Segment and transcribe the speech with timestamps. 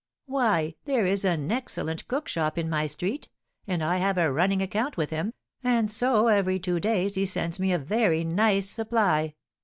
[0.25, 3.29] "Why, there is an excellent cookshop in my street,
[3.67, 5.31] and I have a running account with him,
[5.63, 9.35] and so every two days he sends me a very nice supply.